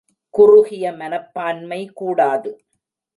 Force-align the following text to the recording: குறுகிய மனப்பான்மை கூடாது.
குறுகிய 0.33 0.91
மனப்பான்மை 0.91 1.79
கூடாது. 1.93 2.51